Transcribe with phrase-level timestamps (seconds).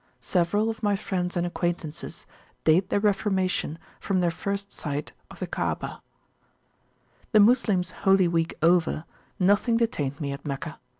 [0.23, 2.25] Several of my friends and acquaintances
[2.63, 6.01] date their reformation from their first sight of the Kaabah.
[7.33, 9.03] The Moslems Holy Week over,
[9.37, 10.79] nothing detained me at Meccah.